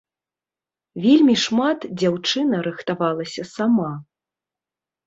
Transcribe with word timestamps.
Вельмі 1.03 1.35
шмат 1.43 1.79
дзяўчына 1.99 2.65
рыхтавалася 2.71 3.43
сама. 3.55 3.91